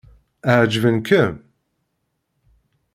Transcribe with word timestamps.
Ɛeǧben-kem? 0.57 1.33